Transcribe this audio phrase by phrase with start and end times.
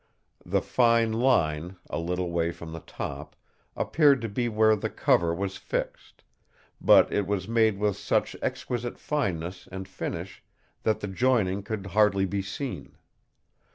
[0.43, 3.35] The fine line, a little way from the top,
[3.75, 6.23] appeared to be where the cover was fixed;
[6.81, 10.43] but it was made with such exquisite fineness and finish
[10.81, 12.95] that the joining could hardly be seen.